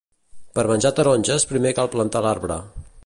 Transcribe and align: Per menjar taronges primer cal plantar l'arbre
Per 0.59 0.63
menjar 0.71 0.91
taronges 0.99 1.45
primer 1.51 1.75
cal 1.81 1.91
plantar 1.97 2.25
l'arbre 2.29 2.59